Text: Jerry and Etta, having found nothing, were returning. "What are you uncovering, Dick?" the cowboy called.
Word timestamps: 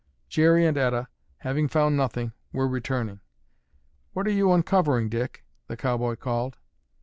Jerry 0.29 0.65
and 0.65 0.79
Etta, 0.79 1.09
having 1.41 1.67
found 1.67 1.95
nothing, 1.95 2.33
were 2.51 2.67
returning. 2.67 3.19
"What 4.13 4.25
are 4.25 4.31
you 4.31 4.51
uncovering, 4.51 5.09
Dick?" 5.09 5.45
the 5.67 5.77
cowboy 5.77 6.15
called. 6.15 6.57